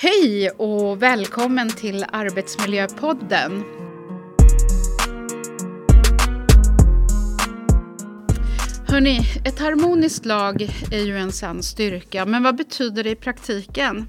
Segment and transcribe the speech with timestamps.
[0.00, 3.64] Hej och välkommen till Arbetsmiljöpodden.
[8.86, 14.06] Hörni, ett harmoniskt lag är ju en sann styrka, men vad betyder det i praktiken?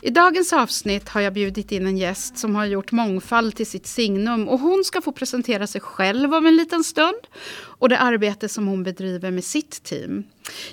[0.00, 3.86] I dagens avsnitt har jag bjudit in en gäst som har gjort mångfald till sitt
[3.86, 7.20] signum och hon ska få presentera sig själv om en liten stund
[7.84, 10.24] och det arbete som hon bedriver med sitt team.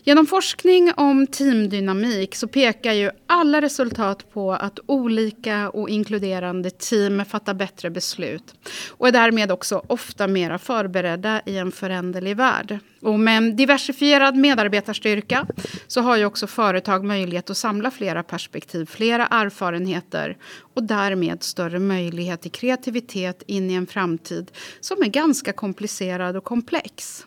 [0.04, 7.26] Genom forskning om teamdynamik så pekar ju alla resultat på att olika och inkluderande team
[7.26, 8.54] fattar bättre beslut
[8.90, 12.80] och är därmed också ofta mera förberedda i en föränderlig värld.
[13.02, 15.48] Och med en diversifierad medarbetarstyrka
[15.88, 20.38] så har ju också företag möjlighet att samla flera perspektiv, flera erfarenheter
[20.74, 26.44] och därmed större möjlighet till kreativitet in i en framtid som är ganska komplicerad och
[26.44, 27.26] komplex.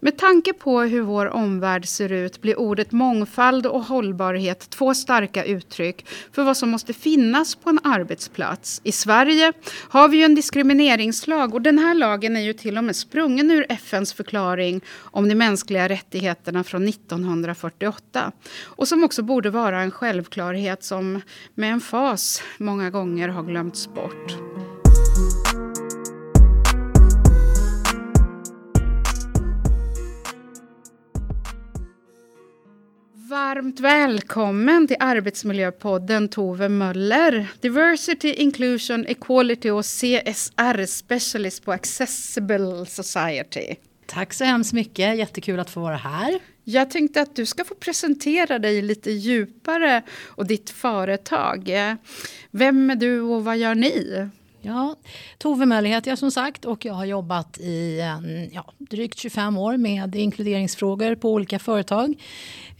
[0.00, 5.44] Med tanke på hur vår omvärld ser ut blir ordet mångfald och hållbarhet två starka
[5.44, 8.80] uttryck för vad som måste finnas på en arbetsplats.
[8.84, 9.52] I Sverige
[9.88, 13.50] har vi ju en diskrimineringslag och den här lagen är ju till och med sprungen
[13.50, 19.90] ur FNs förklaring om de mänskliga rättigheterna från 1948 och som också borde vara en
[19.90, 21.20] självklarhet som
[21.54, 24.51] med en fas många gånger har glömts bort.
[33.32, 37.46] Varmt välkommen till Arbetsmiljöpodden Tove Möller.
[37.60, 43.74] Diversity, Inclusion, Equality och CSR Specialist på Accessible Society.
[44.06, 46.40] Tack så hemskt mycket, jättekul att få vara här.
[46.64, 51.70] Jag tänkte att du ska få presentera dig lite djupare och ditt företag.
[52.50, 54.28] Vem är du och vad gör ni?
[54.64, 54.96] Ja,
[55.38, 59.58] Tove Möller heter jag som sagt och jag har jobbat i eh, ja, drygt 25
[59.58, 62.14] år med inkluderingsfrågor på olika företag.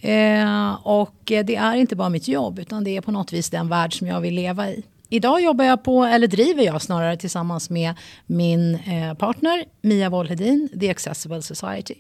[0.01, 3.69] Eh, och det är inte bara mitt jobb utan det är på något vis den
[3.69, 4.83] värld som jag vill leva i.
[5.09, 7.95] Idag jobbar jag på, eller driver jag snarare tillsammans med
[8.27, 11.95] min eh, partner Mia Wollhedin, The Accessible Society.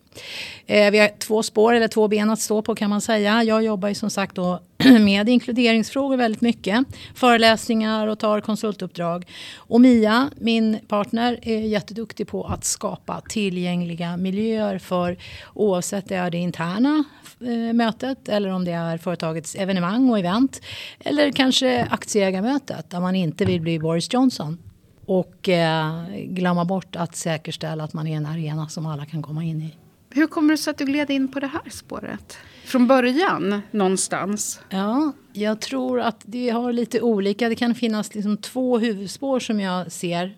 [0.66, 3.43] Eh, vi har två spår, eller två ben att stå på kan man säga.
[3.44, 4.60] Jag jobbar ju som sagt då
[5.00, 6.87] med inkluderingsfrågor väldigt mycket.
[7.15, 9.26] Föreläsningar och tar konsultuppdrag.
[9.56, 15.16] Och Mia, min partner, är jätteduktig på att skapa tillgängliga miljöer för
[15.54, 17.04] oavsett det är det interna
[17.41, 20.60] eh, mötet eller om det är företagets evenemang och event.
[21.00, 24.59] Eller kanske aktieägarmötet där man inte vill bli Boris Johnson.
[25.06, 29.44] Och eh, glömma bort att säkerställa att man är en arena som alla kan komma
[29.44, 29.76] in i.
[30.10, 32.38] Hur kommer det sig att du gled in på det här spåret?
[32.65, 34.61] Från början någonstans?
[34.71, 37.49] Ja, jag tror att det har lite olika.
[37.49, 40.37] Det kan finnas liksom två huvudspår som jag ser.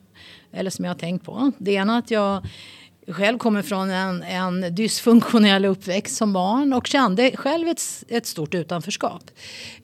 [0.53, 1.53] Eller som jag har tänkt på.
[1.59, 2.47] Det ena är att jag
[3.09, 8.55] själv kommer från en, en dysfunktionell uppväxt som barn och kände själv ett, ett stort
[8.55, 9.31] utanförskap.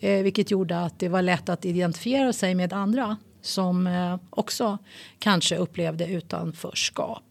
[0.01, 4.79] Eh, vilket gjorde att det var lätt att identifiera sig med andra som eh, också
[5.19, 7.25] kanske upplevde utanförskap.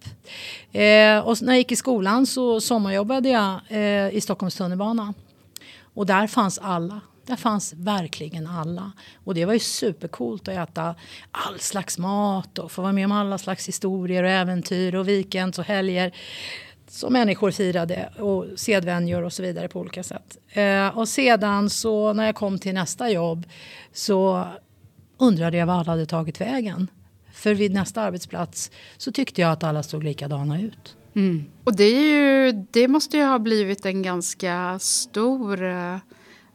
[0.71, 5.13] Eh, och när jag gick i skolan så sommarjobbade jag eh, i Stockholms tunnelbana.
[5.93, 7.01] Och där fanns alla.
[7.25, 8.91] Där fanns verkligen alla.
[9.23, 10.95] Och det var ju supercoolt att äta
[11.31, 15.59] all slags mat och få vara med om alla slags historier och äventyr och weekends
[15.59, 16.13] och helger
[16.87, 20.37] som människor firade och sedvänjor och så vidare på olika sätt.
[20.49, 23.45] Eh, och sedan så när jag kom till nästa jobb
[23.93, 24.47] så
[25.19, 26.87] undrade jag var alla hade tagit vägen.
[27.33, 30.95] För vid nästa arbetsplats så tyckte jag att alla såg likadana ut.
[31.15, 31.45] Mm.
[31.63, 35.63] Och det, är ju, det måste ju ha blivit en ganska stor...
[35.63, 35.97] Eh,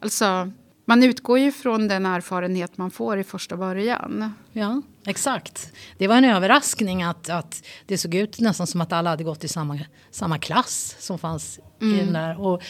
[0.00, 0.50] alltså,
[0.84, 4.32] man utgår ju från den erfarenhet man får i första början.
[4.52, 5.72] Ja, exakt.
[5.98, 9.44] Det var en överraskning att, att det såg ut nästan som att alla hade gått
[9.44, 9.78] i samma,
[10.10, 11.94] samma klass som fanns mm.
[11.94, 12.40] i den där.
[12.40, 12.62] Och,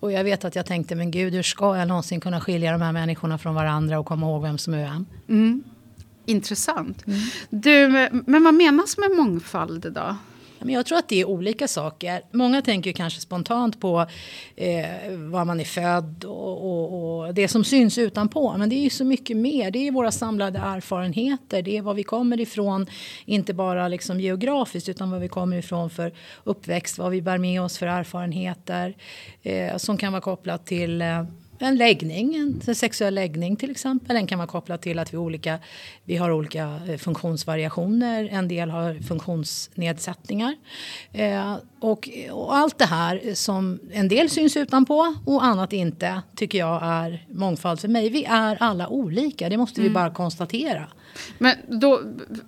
[0.00, 2.82] och jag vet att jag tänkte, men gud, hur ska jag någonsin kunna skilja de
[2.82, 5.06] här människorna från varandra och komma ihåg vem som är vem?
[5.28, 5.64] Mm.
[6.26, 7.06] Intressant.
[7.06, 7.20] Mm.
[7.50, 7.88] Du,
[8.26, 10.16] men vad menas med mångfald då?
[10.70, 12.22] Jag tror att det är olika saker.
[12.30, 14.06] Många tänker kanske spontant på
[14.56, 14.86] eh,
[15.30, 18.54] var man är född och, och, och, det som syns utanpå.
[18.58, 19.70] Men det är ju så mycket mer.
[19.70, 21.62] Det är våra samlade erfarenheter.
[21.62, 22.86] Det är var vi kommer ifrån.
[23.24, 26.12] Inte bara liksom geografiskt utan var vi kommer ifrån för
[26.44, 26.98] uppväxt.
[26.98, 28.96] Vad vi bär med oss för erfarenheter.
[29.42, 31.24] Eh, som kan vara kopplat till eh,
[31.62, 32.34] en läggning,
[32.66, 34.16] en sexuell läggning till exempel.
[34.16, 35.58] Den kan vara kopplad till att vi, olika,
[36.04, 38.28] vi har olika eh, funktionsvariationer.
[38.32, 40.56] En del har funktionsnedsättningar.
[41.12, 46.58] Eh, och, och, allt det här som en del syns utanpå och annat inte tycker
[46.58, 48.08] jag är mångfald för mig.
[48.08, 49.94] Vi är alla olika, det måste vi mm.
[49.94, 50.88] bara konstatera.
[51.38, 52.02] Men då,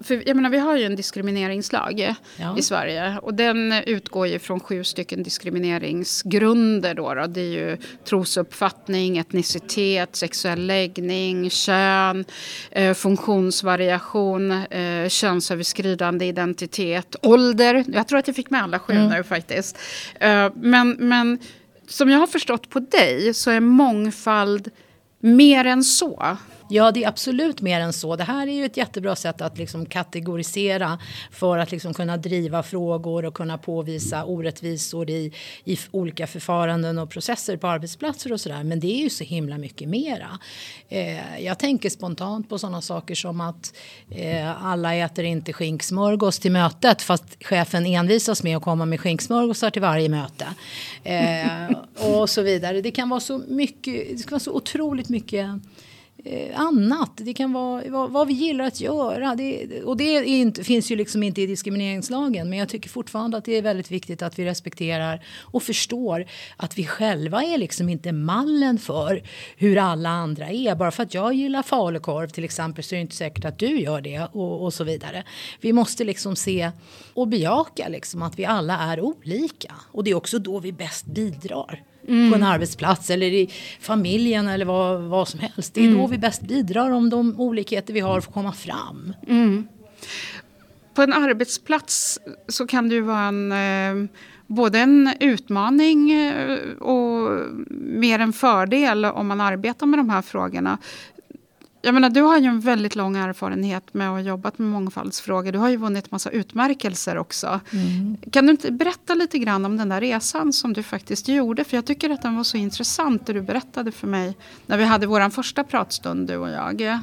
[0.05, 2.59] för jag menar, vi har ju en diskrimineringslag ja.
[2.59, 3.19] i Sverige.
[3.23, 6.95] Och den utgår ju från sju stycken diskrimineringsgrunder.
[6.95, 7.27] Då, då.
[7.27, 12.25] Det är ju trosuppfattning etnicitet, sexuell läggning, kön,
[12.71, 17.85] eh, funktionsvariation, eh, könsöverskridande identitet, ålder.
[17.89, 19.09] Jag tror att jag fick med alla sju mm.
[19.09, 19.79] nu faktiskt.
[20.21, 21.39] Eh, men, men
[21.89, 24.71] som jag har förstått på dig så är mångfald
[25.21, 26.37] mer än så.
[26.69, 28.17] Ja, det är absolut mer än så.
[28.17, 30.99] Det här är ju ett jättebra sätt att liksom kategorisera
[31.31, 35.33] för att liksom kunna driva frågor och kunna påvisa orättvisor i,
[35.65, 38.65] i olika förfaranden och processer på arbetsplatser och sådär.
[38.65, 40.39] Men det är ju så himla mycket mera.
[40.89, 43.75] Eh, jag tänker spontant på sådana saker som att
[44.11, 49.71] eh, alla äter inte skinksmörgås till mötet fast chefen envisas med att komma med skinksmörgåsar
[49.71, 50.47] till varje möte.
[51.03, 51.79] Eh,
[52.13, 52.81] och så vidare.
[52.81, 55.51] Det kan vara så mycket, det kan vara så otroligt mycket
[56.27, 57.11] Eh, annat.
[57.17, 59.35] Det kan vara vad, vad, vi gillar att göra.
[59.35, 62.51] Det, och det inte, finns ju liksom inte i diskrimineringslagen.
[62.51, 66.27] Men jag tycker fortfarande att det är väldigt viktigt att vi respekterar och förstår
[66.57, 69.23] att vi själva är liksom inte mallen för
[69.57, 70.75] hur alla andra är.
[70.75, 73.81] Bara för att jag gillar falukorv till exempel så är det inte säkert att du
[73.81, 75.25] gör det och, och så vidare.
[75.61, 76.71] Vi måste liksom se
[77.15, 79.75] och bejaka liksom att vi alla är olika.
[79.93, 82.31] Och det är också då vi bäst bidrar mm.
[82.31, 85.75] på en arbetsplats eller i familjen eller vad, vad som helst.
[85.75, 85.99] Det är mm.
[85.99, 89.13] då vi bäst bidrar om de olikheter vi har får komma fram.
[89.27, 89.69] Mm.
[90.95, 92.19] På en arbetsplats
[92.49, 94.11] så kan det ju vara en eh,
[94.47, 97.41] både en utmaning eh, och
[97.71, 100.79] mer en fördel om man arbetar med de här frågorna
[101.85, 105.53] jag menar, du har ju en väldigt lång erfarenhet med att ha jobbat med mångfaldsfrågor.
[105.53, 107.61] Du har ju vunnit massa utmärkelser också.
[107.73, 108.17] Mm.
[108.31, 111.65] Kan du inte berätta lite grann om den där resan som du faktiskt gjorde?
[111.65, 114.37] För jag tycker att den var så intressant det du berättade för mig
[114.67, 117.01] när vi hade vår första pratstund du och jag.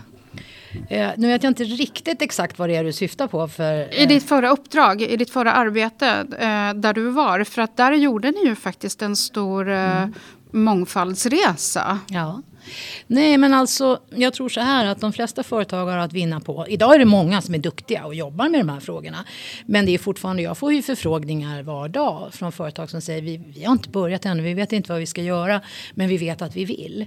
[0.90, 3.48] Eh, nu vet jag inte riktigt exakt vad det är du syftar på.
[3.48, 4.04] För, eh...
[4.04, 6.08] I ditt förra uppdrag, i ditt förra arbete
[6.40, 7.44] eh, där du var.
[7.44, 10.14] För att där gjorde ni ju faktiskt en stor eh, mm.
[10.52, 12.00] mångfaldsresa.
[12.08, 12.42] Ja.
[13.08, 16.66] Nej, men alltså jag tror så här att de flesta företag har att vinna på.
[16.68, 19.26] Idag är det många som är duktiga och jobbar med de här frågorna.
[19.66, 23.38] Men det är fortfarande, jag får ju förfrågningar var dag från företag som säger vi,
[23.38, 25.62] vi har inte börjat ännu, vi vet inte vad vi ska göra,
[25.94, 27.06] men vi vet att vi vill.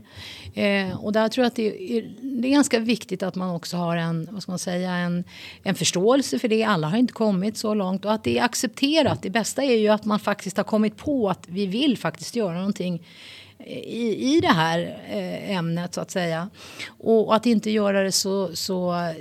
[0.55, 3.77] Eh, och där tror jag att det är, det är ganska viktigt att man också
[3.77, 5.25] har en, vad ska man säga, en,
[5.63, 6.65] en förståelse för det.
[6.65, 9.23] Alla har inte kommit så långt och att det är accepterat.
[9.23, 12.55] Det bästa är ju att man faktiskt har kommit på att vi vill faktiskt göra
[12.55, 13.03] någonting
[13.67, 14.79] i, i det här
[15.09, 16.51] eh, ämnet så att säga.
[16.99, 19.13] Och att inte göra det så, så,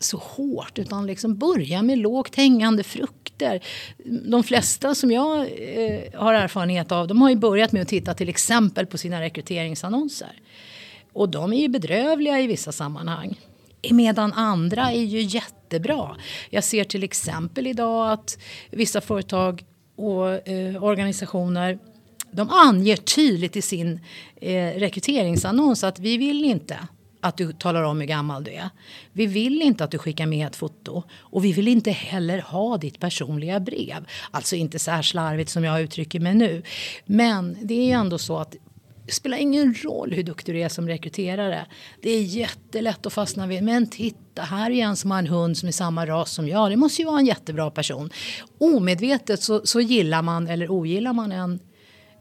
[0.00, 3.60] så hårt utan liksom börja med lågt hängande frukter.
[4.04, 8.14] De flesta som jag eh, har erfarenhet av de har ju börjat med att titta
[8.14, 10.40] till exempel på sina rekryteringsannonser.
[11.12, 13.40] Och de är ju bedrövliga i vissa sammanhang.
[13.90, 16.16] Medan andra är ju jättebra.
[16.50, 18.38] Jag ser till exempel idag att
[18.70, 19.64] vissa företag
[19.96, 21.78] och eh, organisationer
[22.32, 24.00] de anger tydligt i sin
[24.36, 26.78] eh, rekryteringsannons att vi vill inte
[27.20, 28.70] att du talar om hur gammal du är.
[29.12, 32.76] Vi vill inte att du skickar med ett foto och vi vill inte heller ha
[32.76, 34.06] ditt personliga brev.
[34.30, 36.62] Alltså inte så här slarvigt som jag uttrycker mig nu.
[37.06, 38.56] Men det är ju ändå så att
[39.06, 41.66] det spelar ingen roll hur duktig du är som rekryterare.
[42.02, 45.58] Det är jättelätt att fastna vid, men titta här är en som har en hund
[45.58, 46.70] som är samma ras som jag.
[46.70, 48.10] Det måste ju vara en jättebra person.
[48.58, 51.60] Omedvetet så, så gillar man eller ogillar man en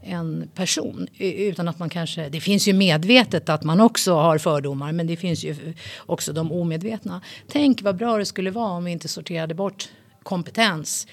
[0.04, 1.08] en person.
[1.18, 5.18] Utan att man kanske, det finns ju medvetet att man också har fördomar men det
[5.18, 7.22] finns ju också de omedvetna.
[7.48, 9.90] Tänk vad bra det skulle vara om vi inte sorterade bort
[10.24, 11.08] kompetens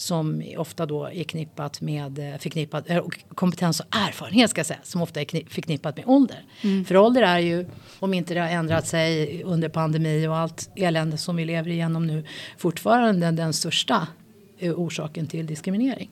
[0.00, 5.02] som ofta då är knippat med eh, förknippat, äh, kompetens och erfarenhet ska säga, som
[5.02, 6.44] ofta är förknippat med ålder.
[6.62, 6.84] Mm.
[6.84, 7.66] För ålder är ju,
[7.98, 12.06] om inte det har ändrat sig under pandemi och allt elände som vi lever igenom
[12.06, 12.24] nu,
[12.58, 14.08] fortfarande den största
[14.58, 16.10] eh, orsaken till diskriminering.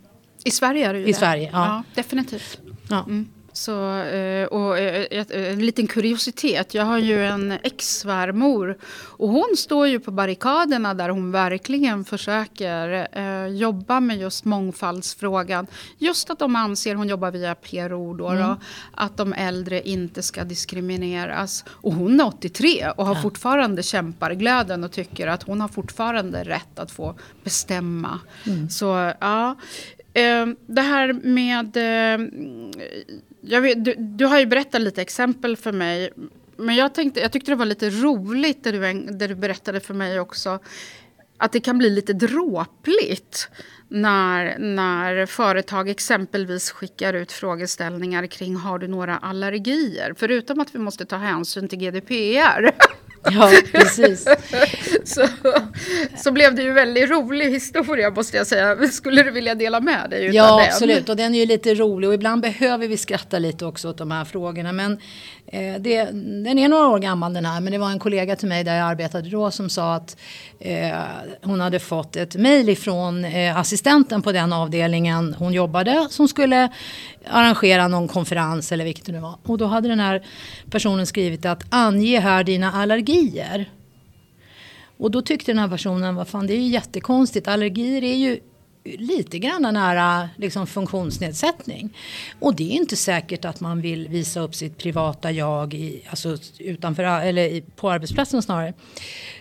[0.48, 1.18] I Sverige är det ju I det.
[1.18, 1.66] Sverige, ja.
[1.66, 2.58] ja definitivt.
[2.88, 3.04] Ja.
[3.06, 3.28] Mm.
[3.58, 6.74] Så, eh, och eh, en liten kuriositet.
[6.74, 8.78] Jag har ju en ex-svärmor.
[8.92, 15.66] Och hon står ju på barrikaderna där hon verkligen försöker eh, jobba med just mångfaldsfrågan.
[15.98, 18.42] Just att de anser, hon jobbar via PRO då, mm.
[18.42, 18.56] då
[18.94, 21.64] att de äldre inte ska diskrimineras.
[21.68, 23.22] Och hon är 83 och har ja.
[23.22, 28.20] fortfarande kämparglöden och tycker att hon har fortfarande rätt att få bestämma.
[28.46, 28.70] Mm.
[28.70, 29.56] Så ja,
[29.97, 31.76] Eh, Ehm, det här med...
[31.76, 36.10] Eh, vet, du, du, har ju berättat lite exempel för mig.
[36.56, 39.94] Men jag, tänkte, jag tyckte det var lite roligt det du, det du berättade för
[39.94, 40.58] mig också.
[41.36, 43.48] Att det kan bli lite dråpligt
[43.88, 50.14] när, när företag exempelvis skickar ut frågeställningar kring har du några allergier?
[50.16, 52.70] Förutom att vi måste ta hänsyn till GDPR.
[53.22, 54.24] Ja, precis.
[55.04, 55.26] så,
[56.16, 58.88] så blev det ju väldigt rolig historia måste jag säga.
[58.88, 60.66] Skulle du vilja dela med dig Ja, den?
[60.66, 61.08] absolut.
[61.08, 64.10] Och den är ju lite rolig och ibland behöver vi skratta lite också åt de
[64.10, 64.72] här frågorna.
[64.72, 64.92] Men
[65.46, 66.04] eh, det,
[66.44, 67.60] den är några år gammal den här.
[67.60, 70.16] Men det var en kollega till mig där jag arbetade då som sa att
[70.60, 70.98] eh,
[71.42, 76.68] hon hade fått ett mejl ifrån eh, assistenten på den avdelningen hon jobbade som skulle
[77.30, 79.34] arrangera någon konferens eller vilket det nu var.
[79.42, 80.22] Och då hade den här
[80.70, 83.17] personen skrivit att ange här dina allergier.
[84.98, 88.40] Och då tyckte den här personen, vad fan det är ju jättekonstigt, allergier är ju
[88.84, 91.96] lite grann nära liksom, funktionsnedsättning.
[92.40, 96.36] Och det är inte säkert att man vill visa upp sitt privata jag i, alltså,
[96.58, 98.74] utanför, eller på arbetsplatsen snarare.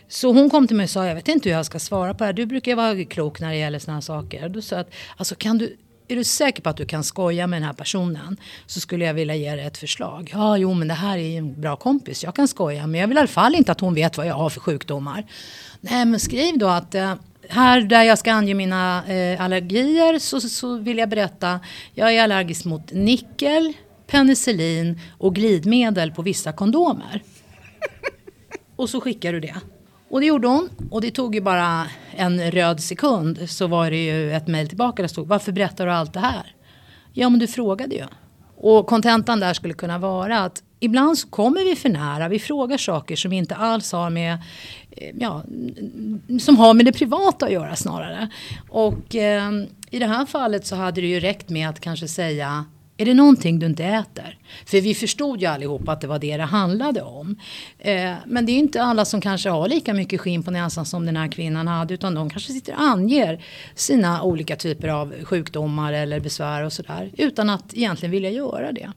[0.07, 2.17] Så hon kom till mig och sa, jag vet inte hur jag ska svara på
[2.17, 2.33] det här.
[2.33, 4.49] Du brukar vara klok när det gäller sådana här saker.
[4.49, 4.85] Då sa jag,
[5.17, 8.37] alltså kan du, är du säker på att du kan skoja med den här personen
[8.65, 10.29] så skulle jag vilja ge dig ett förslag.
[10.33, 12.23] Ja, jo, men det här är en bra kompis.
[12.23, 14.35] Jag kan skoja, men jag vill i alla fall inte att hon vet vad jag
[14.35, 15.25] har för sjukdomar.
[15.81, 17.13] Nej, men skriv då att eh,
[17.49, 21.59] här där jag ska ange mina eh, allergier så, så vill jag berätta.
[21.93, 23.73] Jag är allergisk mot nickel,
[24.07, 27.23] penicillin och glidmedel på vissa kondomer.
[28.75, 29.55] Och så skickar du det.
[30.09, 30.69] Och det gjorde hon.
[30.91, 34.95] Och det tog ju bara en röd sekund så var det ju ett mejl tillbaka
[34.95, 36.55] där det stod varför berättar du allt det här?
[37.13, 38.05] Ja men du frågade ju.
[38.57, 42.27] Och kontentan där skulle kunna vara att ibland så kommer vi för nära.
[42.27, 44.37] Vi frågar saker som inte alls har med,
[44.91, 45.43] eh, ja,
[46.39, 48.29] som har med det privata att göra snarare.
[48.69, 49.51] Och eh,
[49.91, 52.65] i det här fallet så hade det ju räckt med att kanske säga
[52.97, 54.37] är det någonting du inte äter?
[54.65, 57.35] För vi förstod ju allihopa att det var det det handlade om.
[57.79, 61.05] Eh, men det är inte alla som kanske har lika mycket skinn på näsan som
[61.05, 61.93] den här kvinnan hade.
[61.93, 63.43] Utan de kanske sitter och anger
[63.75, 67.11] sina olika typer av sjukdomar eller besvär och sådär.
[67.17, 68.91] Utan att egentligen vilja göra det.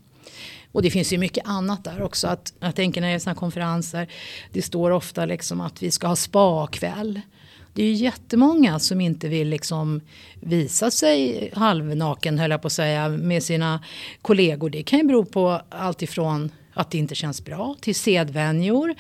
[0.72, 2.28] Och det finns ju mycket annat där också.
[2.28, 4.08] Att, jag tänker när det är sådana konferenser.
[4.52, 7.20] Det står ofta liksom att vi ska ha spa-kväll.
[7.72, 10.00] Det är ju jättemånga som inte vill liksom
[10.40, 13.84] visa sig halvnaken höll jag på att säga med sina
[14.22, 14.70] kollegor.
[14.70, 18.94] Det kan ju bero på allt ifrån att det inte känns bra till sedvänjor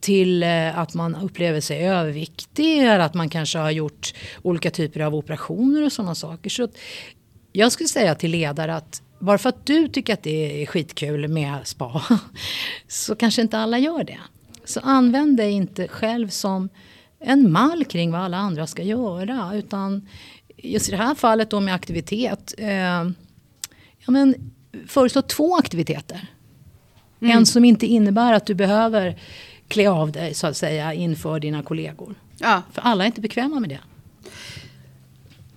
[0.00, 5.00] till eh, att man upplever sig överviktig eller att man kanske har gjort olika typer
[5.00, 6.50] av operationer och sådana saker.
[6.50, 6.68] Så
[7.52, 11.28] jag skulle säga till ledare att bara för att du tycker att det är skitkul
[11.28, 12.02] med spa
[12.88, 14.18] så kanske inte alla gör det.
[14.64, 16.68] Så använd dig inte själv som
[17.24, 19.50] en mall kring vad alla andra ska göra.
[19.54, 20.08] Utan
[20.56, 22.54] just i det här fallet då med aktivitet.
[22.58, 22.70] Eh,
[23.98, 24.34] ja, men,
[24.86, 26.26] föreslå två aktiviteter.
[27.20, 27.38] Mm.
[27.38, 29.18] En som inte innebär att du behöver
[29.68, 32.14] klä av dig så att säga inför dina kollegor.
[32.38, 32.62] Ja.
[32.72, 33.80] För alla är inte bekväma med det.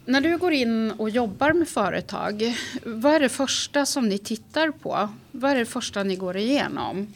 [0.05, 4.71] När du går in och jobbar med företag, vad är det första som ni tittar
[4.71, 5.09] på?
[5.31, 7.13] Vad är det första ni går igenom?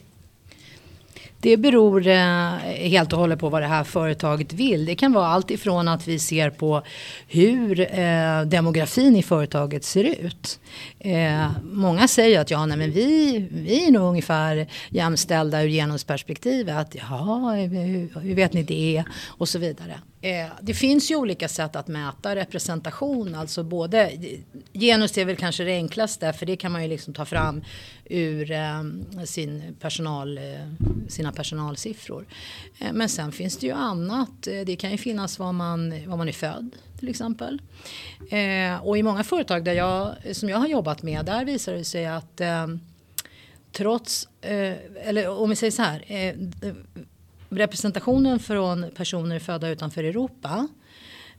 [1.41, 4.85] Det beror eh, helt och hållet på vad det här företaget vill.
[4.85, 6.81] Det kan vara allt ifrån att vi ser på
[7.27, 10.59] hur eh, demografin i företaget ser ut.
[10.99, 16.95] Eh, många säger att ja, nej, men vi, vi är nog ungefär jämställda ur genusperspektivet.
[17.09, 19.03] Ja, hur, hur vet ni det?
[19.27, 19.99] Och så vidare.
[20.21, 23.35] Eh, det finns ju olika sätt att mäta representation.
[23.35, 24.11] Alltså både,
[24.73, 27.63] genus är väl kanske det enklaste för det kan man ju liksom ta fram
[28.05, 30.43] ur ehm, sin personal, eh,
[31.07, 32.25] sina personalsiffror.
[32.79, 34.41] Eh, men sen finns det ju annat.
[34.41, 37.61] Det kan ju finnas var man, var man är född till exempel.
[38.81, 42.05] Och i många företag där jag, som jag har jobbat med där visar det sig
[42.05, 42.79] att ehm,
[43.71, 46.03] trots, eller om vi säger så här
[47.49, 50.67] representationen från personer födda utanför Europa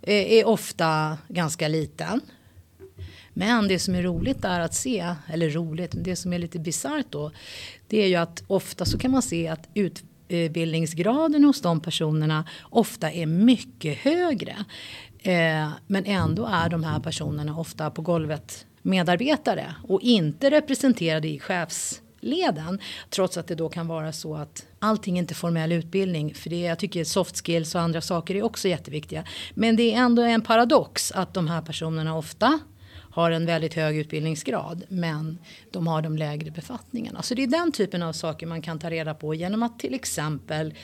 [0.03, 2.21] eh, är ofta ganska liten.
[3.33, 7.07] Men det som är roligt är att se, eller roligt, det som är lite bisarrt
[7.11, 7.31] då,
[7.89, 13.13] det är ju att ofta så kan man se att utbildningsgraden hos de personerna ofta
[13.13, 14.57] är mycket högre.
[15.19, 21.39] Eh, men ändå är de här personerna ofta på golvet medarbetare och inte representerade i
[21.39, 22.81] chefsleden.
[23.11, 26.35] Trots att det då kan vara så att allting är inte formell utbildning.
[26.35, 29.25] För det jag tycker soft skills och andra saker är också jätteviktiga.
[29.55, 32.61] Men det är ändå en paradox att de här personerna ofta
[33.13, 35.39] har en väldigt hög utbildningsgrad men
[35.71, 37.23] de har de lägre befattningarna.
[37.23, 39.95] Så det är den typen av saker man kan ta reda på genom att till
[39.95, 40.75] exempel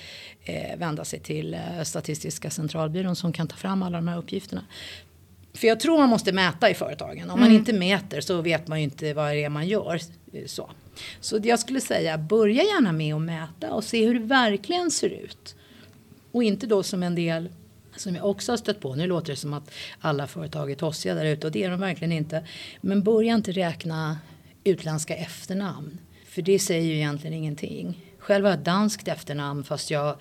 [0.44, 4.62] eh, vända sig till eh, Statistiska centralbyrån som kan ta fram alla de här uppgifterna.
[5.54, 7.30] För jag tror man måste mäta i företagen.
[7.30, 7.58] Om man mm.
[7.58, 10.00] inte mäter så vet man ju inte vad det är man gör.
[10.46, 10.70] Så.
[11.20, 15.08] Så jag skulle säga börja gärna med att mäta och se hur det verkligen ser
[15.08, 15.56] ut.
[16.32, 17.48] Och inte då som en del
[17.96, 18.94] som jag också har stött på.
[18.94, 21.80] Nu låter det som att alla företag är tossiga där ute och det är de
[21.80, 22.46] verkligen inte.
[22.80, 24.18] Men börja inte räkna
[24.64, 25.98] utländska efternamn.
[26.28, 28.02] För det säger ju egentligen ingenting.
[28.18, 30.16] Själv har jag danskt efternamn fast jag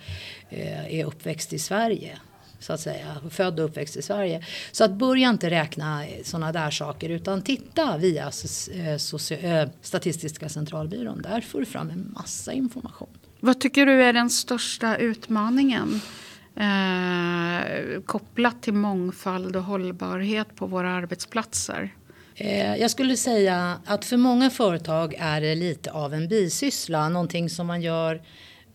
[0.48, 2.18] eh, är uppväxt i Sverige
[2.60, 3.16] så att säga.
[3.30, 4.44] Född och uppväxt i Sverige.
[4.72, 8.30] Så att börja inte räkna sådana där saker utan titta via
[9.40, 11.22] eh, Statistiska centralbyrån.
[11.22, 13.08] Där får du fram en massa information.
[13.40, 16.00] Vad tycker du är den största utmaningen
[16.56, 21.94] eh, kopplat till mångfald och hållbarhet på våra arbetsplatser?
[22.34, 27.50] Eh, jag skulle säga att för många företag är det lite av en bisyssla, någonting
[27.50, 28.22] som man gör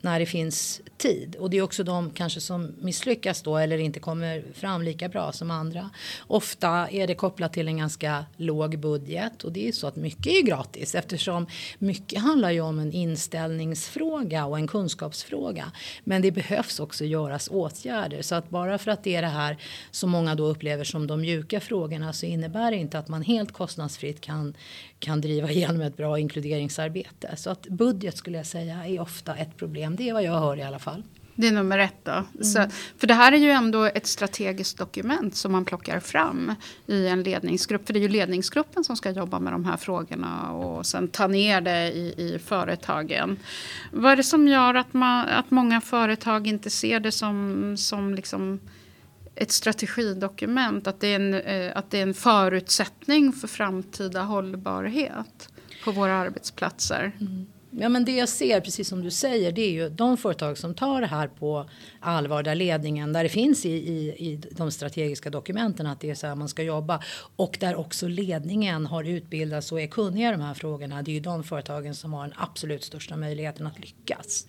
[0.04, 1.36] när det finns tid.
[1.36, 5.32] Och det är också de kanske som misslyckas då eller inte kommer fram lika bra
[5.32, 5.90] som andra.
[6.28, 10.28] Ofta är det kopplat till en ganska låg budget och det är så att mycket
[10.28, 11.48] är gratis eftersom
[11.80, 15.72] mycket handlar ju om en inställningsfråga och en kunskapsfråga.
[16.04, 19.58] Men det behövs också göras åtgärder så att bara för att det är det här
[19.92, 23.52] som många då upplever som de mjuka frågorna så innebär det inte att man helt
[23.52, 24.54] kostnadsfritt kan,
[25.00, 27.36] kan driva igenom ett bra inkluderingsarbete.
[27.38, 29.91] Så att budget skulle jag säga är ofta ett problem.
[29.96, 31.04] Det är vad jag hör i alla fall.
[31.36, 32.12] Det är nummer ett då.
[32.12, 32.44] Mm.
[32.44, 32.66] Så,
[32.98, 36.56] för det här är ju ändå ett strategiskt dokument som man plockar fram
[36.88, 37.88] i en ledningsgrupp.
[37.88, 41.28] För det är ju ledningsgruppen som ska jobba med de här frågorna och sen ta
[41.28, 43.40] ner det i, i företagen.
[43.92, 48.16] Vad är det som gör att, man, att många företag inte ser det som, som
[48.16, 48.60] liksom
[49.36, 50.88] ett strategidokument?
[50.88, 55.50] Att det, är en, eh, att det är en förutsättning för framtida hållbarhet
[55.84, 57.12] på våra arbetsplatser?
[57.20, 57.48] Mm.
[57.74, 60.74] Ja, men det jag ser, precis som du säger, det är ju de företag som
[60.74, 65.30] tar det här på allvar, där ledningen, där det finns i, i, i de strategiska
[65.30, 67.04] dokumenten att det är så här man ska jobba
[67.36, 71.02] och där också ledningen har utbildats och är kunniga i de här frågorna.
[71.02, 74.48] Det är ju de företagen som har den absolut största möjligheten att lyckas.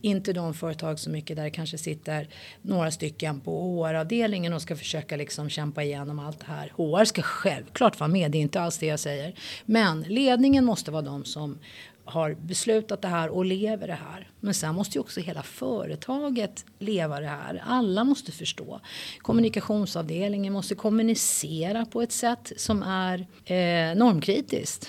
[0.00, 2.28] Inte de företag så mycket där det kanske sitter
[2.62, 6.72] några stycken på HR-avdelningen och ska försöka liksom kämpa igenom allt det här.
[6.76, 9.34] HR ska självklart vara med, det är inte alls det jag säger.
[9.64, 11.58] Men ledningen måste vara de som
[12.04, 14.30] har beslutat det här och lever det här.
[14.40, 17.62] Men sen måste ju också hela företaget leva det här.
[17.66, 18.80] Alla måste förstå.
[19.18, 24.88] Kommunikationsavdelningen måste kommunicera på ett sätt som är eh, normkritiskt.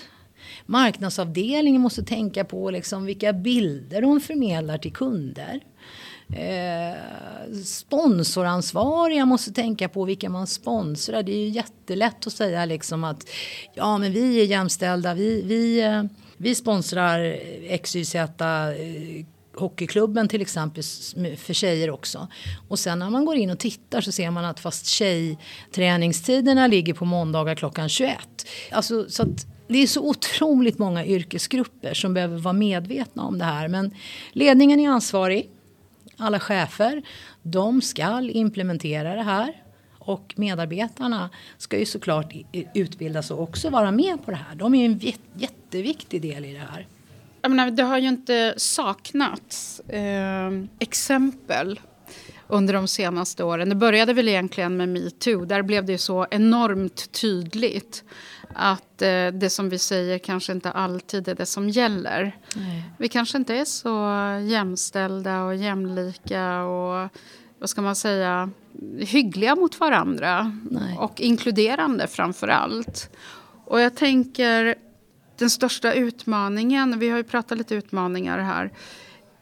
[0.66, 5.60] Marknadsavdelningen måste tänka på liksom vilka bilder de förmedlar till kunder.
[6.28, 6.98] Eh,
[7.64, 11.22] sponsoransvariga måste tänka på vilka man sponsrar.
[11.22, 13.28] Det är ju jättelätt att säga liksom att
[13.74, 16.02] ja men vi är jämställda, vi, vi eh,
[16.36, 17.38] vi sponsrar
[17.82, 18.26] XYZ eh,
[19.56, 20.82] hockeyklubben till exempel
[21.36, 22.28] för tjejer också.
[22.68, 26.94] Och sen när man går in och tittar så ser man att fast tjejträningstiderna ligger
[26.94, 28.18] på måndagar klockan 21.
[28.70, 33.44] Alltså, så att det är så otroligt många yrkesgrupper som behöver vara medvetna om det
[33.44, 33.68] här.
[33.68, 33.94] Men
[34.32, 35.50] ledningen är ansvarig.
[36.16, 37.02] Alla chefer,
[37.42, 39.63] de ska implementera det här.
[40.04, 42.32] Och medarbetarna ska ju såklart
[42.74, 44.54] utbildas och också vara med på det här.
[44.54, 46.86] De är ju en jätteviktig del i det här.
[47.42, 51.80] Jag menar, det har ju inte saknats eh, exempel
[52.48, 53.68] under de senaste åren.
[53.68, 55.44] Det började väl egentligen med metoo.
[55.44, 58.04] Där blev det så enormt tydligt
[58.54, 62.36] att eh, det som vi säger kanske inte alltid är det som gäller.
[62.56, 62.82] Nej.
[62.98, 64.08] Vi kanske inte är så
[64.50, 67.08] jämställda och jämlika och
[67.58, 68.50] vad ska man säga,
[68.98, 70.60] hyggliga mot varandra.
[70.70, 70.96] Nej.
[70.98, 73.10] Och inkluderande framför allt.
[73.64, 74.74] Och jag tänker
[75.38, 78.70] den största utmaningen, vi har ju pratat lite utmaningar här.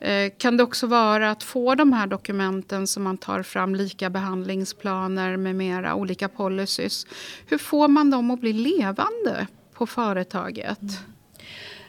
[0.00, 4.10] Eh, kan det också vara att få de här dokumenten som man tar fram, lika
[4.10, 7.06] behandlingsplaner med mera, olika policies.
[7.46, 10.80] Hur får man dem att bli levande på företaget?
[10.80, 10.94] Mm.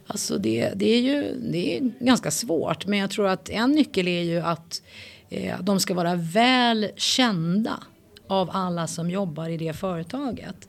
[0.07, 4.07] Alltså det, det är ju det är ganska svårt men jag tror att en nyckel
[4.07, 4.81] är ju att
[5.33, 7.79] Eh, de ska vara väl kända
[8.27, 10.67] av alla som jobbar i det företaget.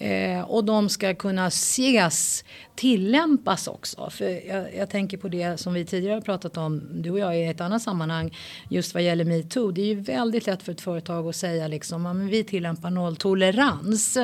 [0.00, 4.10] Eh, och de ska kunna ses, tillämpas också.
[4.10, 7.38] För jag, jag, tänker på det som vi tidigare har pratat om, du och jag
[7.38, 8.36] i ett annat sammanhang,
[8.68, 9.70] just vad gäller metoo.
[9.70, 12.90] Det är ju väldigt lätt för ett företag att säga liksom, ja, men vi tillämpar
[12.90, 14.18] nolltolerans.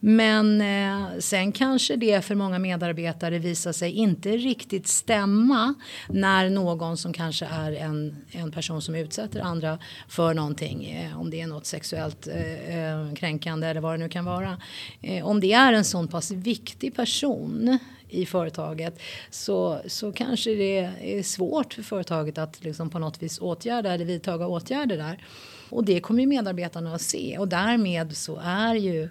[0.00, 5.74] Men eh, sen kanske det för många medarbetare visar sig inte riktigt stämma
[6.08, 11.30] när någon som kanske är en, en person som utsätter andra för någonting, eh, om
[11.30, 14.58] det är något sexuellt eh, eh kränkande eller vad det nu kan vara
[15.06, 20.78] Eh, om det är en sån pass viktig person i företaget så, så kanske det
[21.00, 25.24] är svårt för företaget att liksom på något vis åtgärda eller vidtaga åtgärder där.
[25.70, 29.02] Och det kommer ju medarbetarna att se och därmed så är ju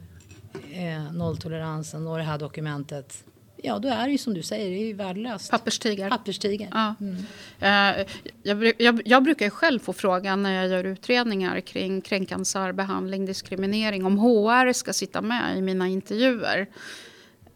[0.73, 3.23] eh, nolltoleransen och det här dokumentet
[3.57, 5.51] ja då är det ju som du säger, det är ju värdelöst.
[5.51, 6.09] Papperstiger.
[6.09, 6.69] Papperstiger.
[6.71, 6.95] Ja.
[6.99, 7.15] Mm.
[7.61, 8.05] Uh,
[8.43, 14.05] jag, jag, jag, brukar själv få frågan när jag gör utredningar kring kränkande särbehandling, diskriminering,
[14.05, 16.59] om HR ska sitta med i mina intervjuer.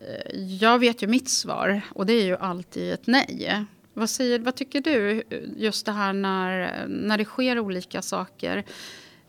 [0.01, 3.65] Uh, jag vet ju mitt svar och det är ju alltid ett nej.
[3.93, 5.23] Vad, säger, vad tycker du
[5.57, 8.65] just det här när, när det sker olika saker?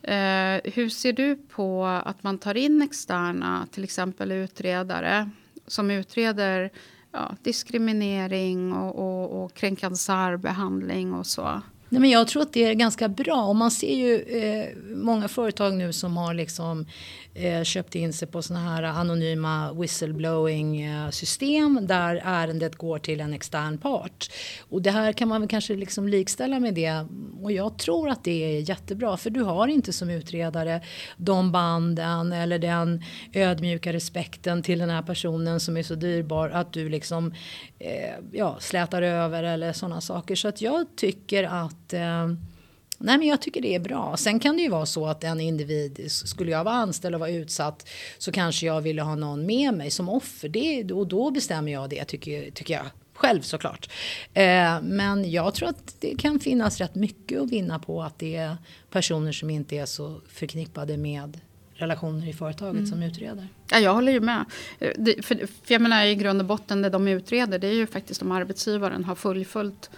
[0.03, 5.29] Eh, hur ser du på att man tar in externa, till exempel utredare
[5.67, 6.71] som utreder
[7.11, 11.61] ja, diskriminering och, och, och kränkande särbehandling och så?
[11.89, 13.43] Nej, men jag tror att det är ganska bra.
[13.45, 16.85] Och man ser ju eh, många företag nu som har liksom,
[17.33, 23.21] eh, köpte in sig på såna här anonyma whistleblowing eh, system där ärendet går till
[23.21, 24.31] en extern part.
[24.69, 27.05] Och det här kan man väl kanske liksom likställa med det.
[27.41, 30.81] Och jag tror att det är jättebra för du har inte som utredare
[31.17, 36.73] de banden eller den ödmjuka respekten till den här personen som är så dyrbar att
[36.73, 37.33] du liksom
[37.79, 40.35] eh, ja, slätar över eller sådana saker.
[40.35, 42.27] Så att jag tycker att eh,
[43.03, 44.17] Nej men jag tycker det är bra.
[44.17, 47.29] Sen kan det ju vara så att en individ, skulle jag vara anställd och vara
[47.29, 50.49] utsatt så kanske jag ville ha någon med mig som offer.
[50.49, 53.89] Det, och då bestämmer jag det tycker, tycker jag själv såklart.
[54.33, 58.35] Eh, men jag tror att det kan finnas rätt mycket att vinna på att det
[58.35, 58.57] är
[58.89, 61.39] personer som inte är så förknippade med
[61.73, 62.87] relationer i företaget mm.
[62.87, 63.47] som utreder.
[63.71, 64.45] Ja, jag håller ju med.
[64.79, 67.87] Det, för, för jag menar i grund och botten det de utreder det är ju
[67.87, 69.89] faktiskt om arbetsgivaren har fullföljt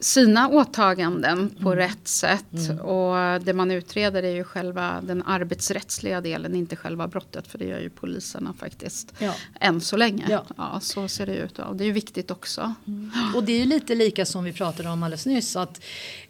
[0.00, 1.78] sina åtaganden på mm.
[1.78, 2.52] rätt sätt.
[2.52, 2.80] Mm.
[2.80, 7.46] Och det man utreder är ju själva den arbetsrättsliga delen, inte själva brottet.
[7.46, 9.12] För det gör ju poliserna faktiskt.
[9.18, 9.34] Ja.
[9.60, 10.26] Än så länge.
[10.30, 10.44] Ja.
[10.56, 11.58] ja så ser det ut.
[11.58, 12.74] Och det är ju viktigt också.
[12.86, 13.10] Mm.
[13.34, 15.56] Och det är ju lite lika som vi pratade om alldeles nyss.
[15.56, 15.80] Att,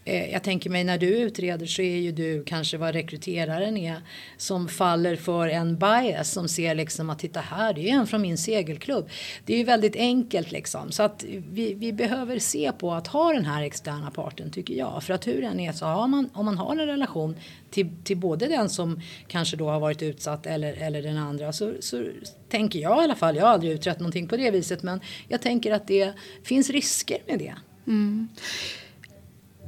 [0.04, 4.02] eh, jag tänker mig när du utreder så är ju du kanske vad rekryteraren är.
[4.36, 6.32] Som faller för en bias.
[6.32, 9.08] Som ser liksom att titta här, det är en från min segelklubb.
[9.44, 10.92] Det är ju väldigt enkelt liksom.
[10.92, 14.74] Så att vi, vi behöver se på att ha den här här externa parten tycker
[14.74, 15.02] jag.
[15.02, 17.36] För att hur den är så har man, om man har en relation
[17.70, 21.74] till, till både den som kanske då har varit utsatt eller, eller den andra så,
[21.80, 22.04] så
[22.48, 25.42] tänker jag i alla fall, jag har aldrig utrett någonting på det viset men jag
[25.42, 27.54] tänker att det finns risker med det.
[27.86, 28.28] Mm.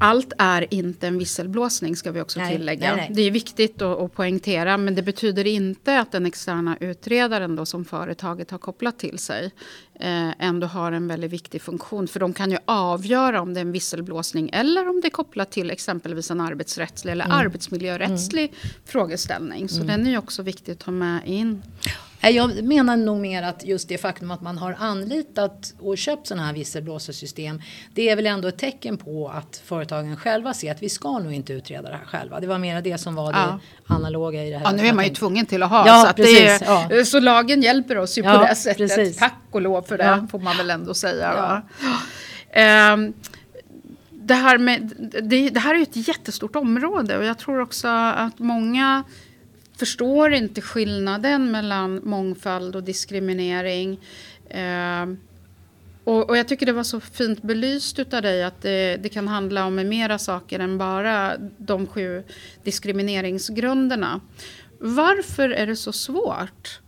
[0.01, 2.97] Allt är inte en visselblåsning ska vi också nej, tillägga.
[2.97, 3.17] Nej, nej.
[3.17, 7.67] Det är viktigt att, att, poängtera men det betyder inte att den externa utredaren då
[7.67, 9.51] som företaget har kopplat till sig
[10.01, 12.09] eh, ändå har en väldigt viktig funktion.
[12.09, 15.51] För de kan ju avgöra om det är en visselblåsning eller om det är kopplat
[15.51, 17.37] till exempelvis en arbetsrättslig eller mm.
[17.37, 18.75] arbetsmiljörättslig mm.
[18.85, 19.69] frågeställning.
[19.69, 19.87] Så mm.
[19.87, 21.63] den är ju också viktig att ta med in.
[22.23, 26.47] Jag menar nog mer att just det faktum att man har anlitat och köpt sådana
[26.47, 27.63] här visselblåsarsystem.
[27.95, 31.33] Det är väl ändå ett tecken på att företagen själva ser att vi ska nog
[31.33, 32.41] inte utreda det här själva.
[32.41, 33.61] Det var mer det som var ja.
[33.87, 34.65] det analoga i det här.
[34.65, 35.87] Ja, nu är man ju tvungen till att ha.
[35.87, 37.05] Ja, så, precis, är, ja.
[37.05, 38.97] så lagen hjälper oss ju ja, på det sättet.
[38.97, 39.17] Precis.
[39.17, 40.27] Tack och lov för det ja.
[40.31, 41.63] får man väl ändå säga.
[42.95, 43.15] Um,
[44.11, 47.89] det här, med, det, det här är ju ett jättestort område och jag tror också
[47.89, 49.05] att många
[49.81, 54.01] förstår inte skillnaden mellan mångfald och diskriminering.
[54.49, 55.07] Eh,
[56.05, 59.29] och, och, jag tycker det var så fint belyst av dig att det, det, kan
[59.29, 62.23] handla om mera saker än bara de sju
[62.65, 64.21] diskrimineringsgrunderna.
[64.79, 66.81] Varför är det så svårt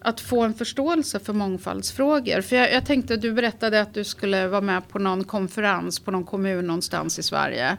[0.00, 2.40] att få en förståelse för mångfaldsfrågor?
[2.40, 6.10] För jag, jag tänkte, du berättade att du skulle vara med på någon konferens på
[6.10, 7.76] någon kommun någonstans i Sverige.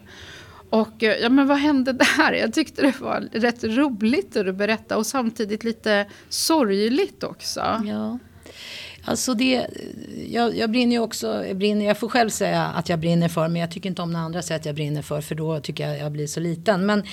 [0.73, 2.33] Och eh, ja, men vad hände där?
[2.33, 7.59] Jag tyckte det var rätt roligt att berätta och samtidigt lite sorgligt också.
[7.85, 8.19] Ja.
[9.05, 9.67] Alltså det,
[10.27, 13.47] jag, jag brinner ju också, jag, brinner, jag får själv säga att jag brinner för
[13.47, 15.83] men jag tycker inte om när andra säger att jag brinner för för då tycker
[15.83, 16.85] jag att jag blir så liten.
[16.85, 17.03] Men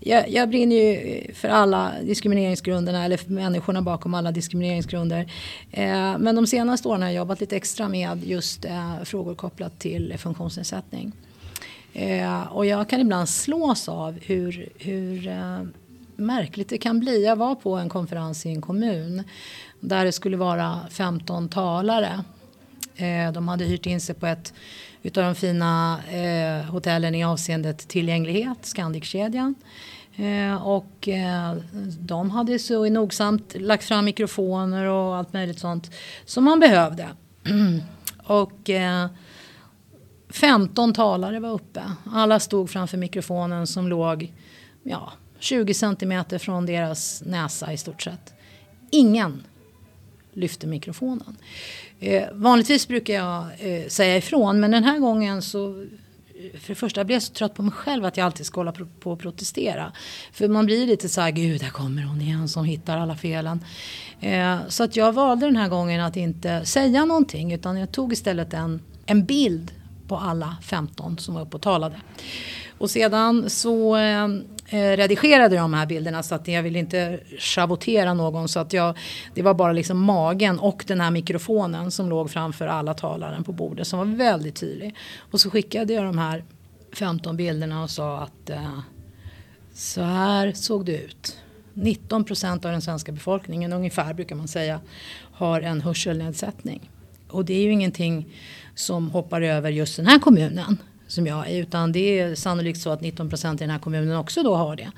[0.00, 5.32] jag, jag brinner ju för alla diskrimineringsgrunderna eller för människorna bakom alla diskrimineringsgrunder.
[5.70, 9.78] Eh, men de senaste åren har jag jobbat lite extra med just eh, frågor kopplat
[9.78, 11.12] till funktionsnedsättning.
[11.98, 15.62] Eh, och jag kan ibland slås av hur, hur eh,
[16.16, 17.24] märkligt det kan bli.
[17.24, 19.22] Jag var på en konferens i en kommun
[19.80, 22.24] där det skulle vara 15 talare.
[22.96, 24.54] Eh, de hade hyrt in sig på ett
[25.02, 29.54] utav de fina eh, hotellen i avseendet tillgänglighet, Scandickedjan.
[30.16, 31.56] Eh, och eh,
[31.98, 35.90] de hade så nogsamt lagt fram mikrofoner och allt möjligt sånt
[36.24, 37.08] som man behövde.
[38.24, 39.06] och eh,
[40.28, 41.82] 15 talare var uppe.
[42.12, 44.32] Alla stod framför mikrofonen som låg
[44.82, 48.34] ja, 20 centimeter från deras näsa i stort sett.
[48.90, 49.42] Ingen
[50.32, 51.36] lyfte mikrofonen.
[52.00, 56.74] Eh, vanligtvis brukar jag eh, säga ifrån men den här gången så eh, för det
[56.74, 59.18] första blev jag så trött på mig själv att jag alltid ska hålla på och
[59.20, 59.92] protestera.
[60.32, 63.64] För man blir lite så här, gud där kommer hon igen som hittar alla felen.
[64.20, 68.12] Eh, så att jag valde den här gången att inte säga någonting utan jag tog
[68.12, 69.72] istället en, en bild
[70.08, 71.96] på alla 15 som var uppe och talade.
[72.78, 74.28] Och sedan så eh,
[74.70, 78.98] redigerade de här bilderna så att jag vill inte schavottera någon så att jag
[79.34, 83.52] det var bara liksom magen och den här mikrofonen som låg framför alla talaren på
[83.52, 84.96] bordet som var väldigt tydlig.
[85.30, 86.44] Och så skickade jag de här
[86.92, 88.78] 15 bilderna och sa att eh,
[89.74, 91.36] så här såg det ut.
[91.74, 94.80] 19 procent av den svenska befolkningen ungefär brukar man säga
[95.32, 96.90] har en hörselnedsättning.
[97.28, 98.26] Och det är ju ingenting
[98.74, 102.90] som hoppar över just den här kommunen som jag är utan det är sannolikt så
[102.90, 104.90] att 19 procent i den här kommunen också då har det.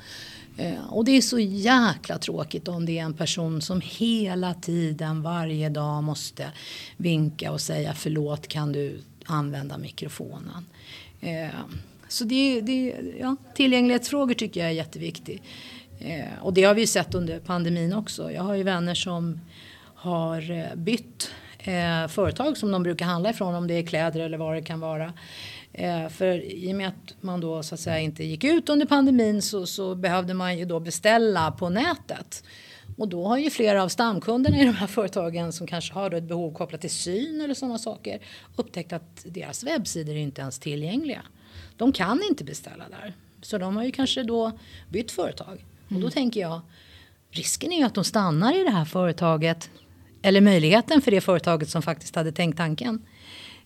[0.56, 5.22] Eh, och det är så jäkla tråkigt om det är en person som hela tiden
[5.22, 6.52] varje dag måste
[6.96, 10.66] vinka och säga förlåt kan du använda mikrofonen.
[11.20, 11.48] Eh,
[12.08, 15.42] så det, det, ja, tillgänglighetsfrågor tycker jag är jätteviktigt.
[15.98, 18.32] Eh, och det har vi sett under pandemin också.
[18.32, 19.40] Jag har ju vänner som
[19.94, 21.30] har bytt
[21.68, 24.80] eh, företag som de brukar handla ifrån om det är kläder eller vad det kan
[24.80, 25.12] vara.
[25.72, 28.86] Eh, för i och med att man då så att säga inte gick ut under
[28.86, 32.44] pandemin så, så behövde man ju då beställa på nätet.
[32.96, 36.24] Och då har ju flera av stamkunderna i de här företagen som kanske har ett
[36.24, 38.20] behov kopplat till syn eller sådana saker
[38.56, 41.22] upptäckt att deras webbsidor är inte ens tillgängliga.
[41.76, 43.14] De kan inte beställa där.
[43.42, 44.52] Så de har ju kanske då
[44.88, 45.52] bytt företag.
[45.54, 45.64] Mm.
[45.88, 46.10] Och då mm.
[46.10, 46.60] tänker jag,
[47.30, 49.70] risken är ju att de stannar i det här företaget.
[50.22, 53.06] Eller möjligheten för det företaget som faktiskt hade tänkt tanken.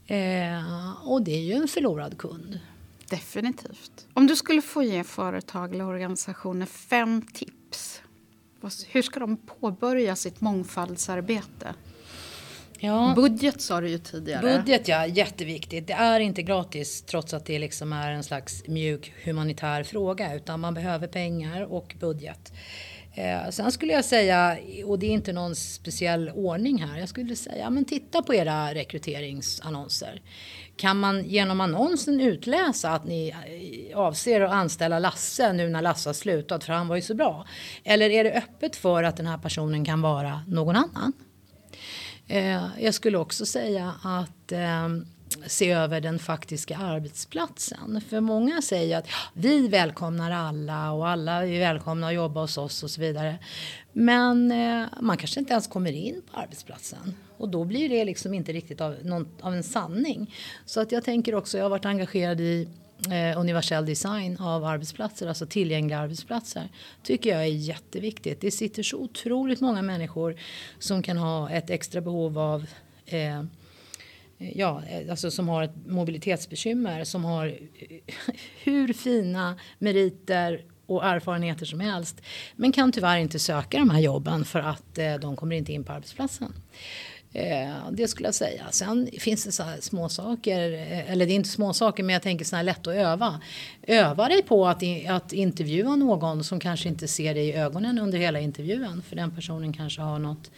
[0.07, 2.61] Eh, och det är ju en förlorad kund.
[3.11, 4.07] Definitivt.
[4.15, 8.03] Om du skulle få ge företag eller organisationer fem tips.
[8.88, 11.75] Hur ska de påbörja sitt mångfaldsarbete?
[12.79, 13.12] Ja.
[13.17, 14.43] Budget sa du ju tidigare.
[14.43, 15.87] Budget ja, jätteviktigt.
[15.87, 20.61] Det är inte gratis trots att det liksom är en slags mjuk humanitär fråga utan
[20.61, 22.53] man behöver pengar och budget.
[23.14, 27.37] Eh, sen skulle jag säga, och det är inte någon speciell ordning här, jag skulle
[27.37, 30.22] säga men titta på era rekryteringsannonser.
[30.77, 33.35] Kan man genom annonsen utläsa att ni
[33.90, 37.14] eh, avser att anställa Lasse nu när Lasse har slutat för han var ju så
[37.14, 37.46] bra?
[37.85, 41.12] Eller är det öppet för att den här personen kan vara någon annan?
[42.29, 44.88] Eh, jag skulle också säga att eh,
[45.46, 48.00] se över den faktiska arbetsplatsen.
[48.09, 52.83] För många säger att vi välkomnar alla och alla är välkomna att jobba hos oss
[52.83, 53.38] och så vidare.
[53.92, 58.35] Men eh, man kanske inte ens kommer in på arbetsplatsen och då blir det liksom
[58.35, 60.35] inte riktigt av, någon, av en sanning.
[60.64, 62.68] Så att jag tänker också, jag har varit engagerad i
[63.11, 66.68] eh, universell design av arbetsplatser, alltså tillgängliga arbetsplatser,
[67.02, 68.40] tycker jag är jätteviktigt.
[68.40, 70.37] Det sitter så otroligt många människor
[70.78, 72.66] som kan ha ett extra behov av
[73.07, 73.44] eh,
[74.42, 78.14] Eh, ja, eh, alltså som har ett mobilitetsbekymmer, som har eh,
[78.64, 82.22] hur fina meriter och erfarenheter som helst.
[82.57, 85.85] Men kan tyvärr inte söka de här jobben för att eh, de kommer inte in
[85.85, 86.52] på arbetsplatsen.
[87.35, 88.64] Eh, det skulle jag säga.
[88.70, 92.12] Sen finns det så här små saker, eh, eller det är inte små saker men
[92.12, 93.40] jag tänker så här lätt att öva.
[93.83, 98.18] Öva dig på att, att intervjua någon som kanske inte ser dig i ögonen under
[98.18, 100.50] hela intervjun för den personen kanske har något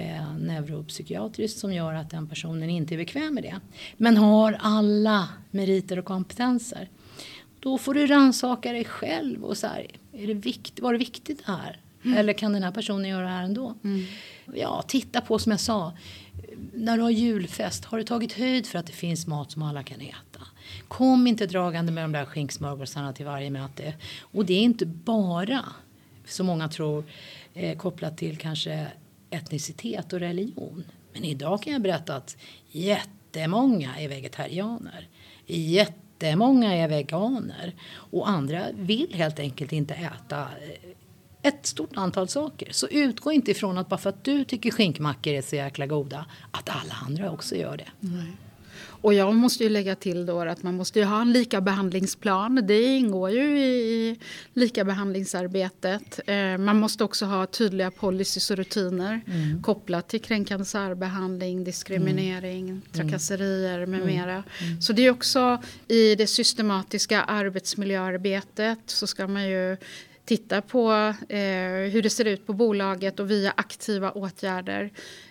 [0.00, 3.60] eh, neuropsykiatriskt som gör att den personen inte är bekväm med det.
[3.96, 6.88] Men har alla meriter och kompetenser.
[7.60, 11.46] Då får du rannsaka dig själv och så här, är det vikt, var det viktigt
[11.46, 11.80] det här?
[12.04, 12.18] Mm.
[12.18, 13.74] Eller kan den här personen göra det här ändå?
[13.84, 14.04] Mm.
[14.54, 15.92] Ja, titta på som jag sa.
[16.74, 19.82] När du har julfest, har du tagit höjd för att det finns mat som alla
[19.82, 20.40] kan äta?
[20.88, 23.94] Kom inte dragande med de där skinksmörgåsarna till varje möte.
[24.20, 25.64] Och det är inte bara,
[26.24, 27.04] som många tror,
[27.54, 28.86] eh, kopplat till kanske
[29.30, 30.84] etnicitet och religion.
[31.12, 32.36] Men idag kan jag berätta att
[32.68, 35.08] jättemånga är vegetarianer.
[35.46, 37.74] Jättemånga är veganer.
[37.92, 40.90] Och andra vill helt enkelt inte äta eh,
[41.42, 42.68] ett stort antal saker.
[42.72, 46.26] Så utgå inte ifrån att bara för att du tycker skinkmackor är så jäkla goda
[46.50, 47.88] att alla andra också gör det.
[48.00, 48.36] Nej.
[49.02, 52.60] Och jag måste ju lägga till då att man måste ju ha en lika behandlingsplan.
[52.66, 54.18] Det ingår ju i
[54.54, 56.20] lika behandlingsarbetet.
[56.26, 59.62] Eh, man måste också ha tydliga policies och rutiner mm.
[59.62, 62.82] kopplat till kränkande särbehandling, diskriminering, mm.
[62.92, 64.14] trakasserier med mm.
[64.14, 64.44] mera.
[64.60, 64.80] Mm.
[64.80, 69.76] Så det är också i det systematiska arbetsmiljöarbetet så ska man ju
[70.30, 70.92] titta på
[71.28, 71.38] eh,
[71.92, 74.90] hur det ser ut på bolaget och via aktiva åtgärder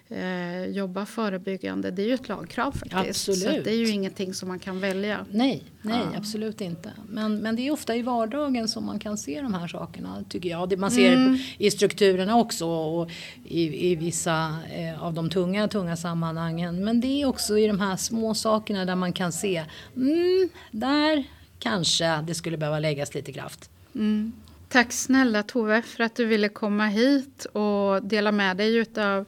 [0.09, 1.91] eh, jobba förebyggande.
[1.91, 3.29] Det är ju ett lagkrav faktiskt.
[3.29, 3.39] Absolut.
[3.39, 5.25] Så det är ju ingenting som man kan välja.
[5.31, 6.17] Nej, nej ja.
[6.17, 6.91] absolut inte.
[7.09, 10.49] Men, men det är ofta i vardagen som man kan se de här sakerna tycker
[10.49, 10.79] jag.
[10.79, 11.37] Man ser mm.
[11.57, 13.11] i strukturerna också och
[13.45, 16.83] i, i vissa eh, av de tunga, tunga sammanhangen.
[16.83, 21.23] Men det är också i de här små sakerna där man kan se, mm, där
[21.59, 23.69] kanske det skulle behöva läggas lite kraft.
[23.95, 24.31] Mm.
[24.69, 29.25] Tack snälla Tove för att du ville komma hit och dela med dig av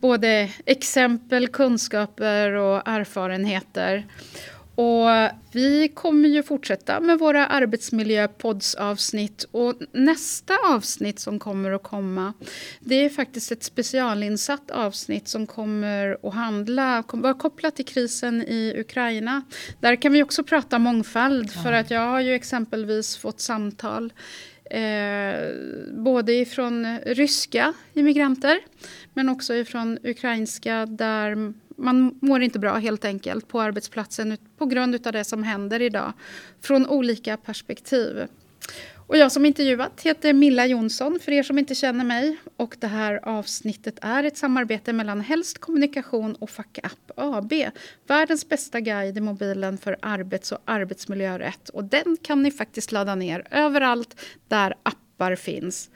[0.00, 4.06] både exempel, kunskaper och erfarenheter.
[4.76, 5.08] Och
[5.52, 9.46] vi kommer ju fortsätta med våra arbetsmiljöpoddsavsnitt.
[9.50, 12.32] Och nästa avsnitt som kommer att komma,
[12.80, 18.74] det är faktiskt ett specialinsatt avsnitt som kommer att handla, vara kopplat till krisen i
[18.76, 19.42] Ukraina.
[19.80, 24.12] Där kan vi också prata mångfald, för att jag har ju exempelvis fått samtal
[24.70, 25.54] Eh,
[25.92, 28.58] både ifrån ryska immigranter
[29.14, 35.06] men också ifrån ukrainska där man mår inte bra helt enkelt på arbetsplatsen på grund
[35.06, 36.12] av det som händer idag.
[36.60, 38.26] Från olika perspektiv.
[39.06, 42.36] Och jag som intervjuat heter Milla Jonsson för er som inte känner mig.
[42.56, 47.52] Och det här avsnittet är ett samarbete mellan Helst Kommunikation och Fackapp AB.
[48.06, 51.68] Världens bästa guide i mobilen för arbets och arbetsmiljörätt.
[51.68, 55.90] Och den kan ni faktiskt ladda ner överallt där appar finns.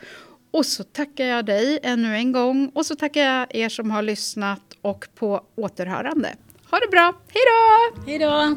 [0.50, 4.02] Och så tackar jag dig ännu en gång och så tackar jag er som har
[4.02, 6.34] lyssnat och på återhörande.
[6.70, 8.02] Ha det bra, hej då!
[8.06, 8.56] Hej då!